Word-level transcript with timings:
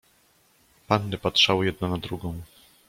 "Panny 0.87 1.17
patrzały 1.17 1.65
jedna 1.65 1.87
na 1.87 1.97
drugą." 1.97 2.41